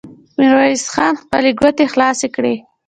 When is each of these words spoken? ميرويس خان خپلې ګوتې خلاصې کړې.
ميرويس 0.37 0.83
خان 0.93 1.13
خپلې 1.21 1.51
ګوتې 1.59 1.85
خلاصې 1.93 2.27
کړې. 2.35 2.55